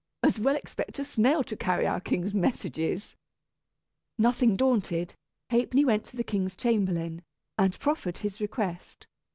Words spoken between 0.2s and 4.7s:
As well expect a snail to carry our king's messages." Nothing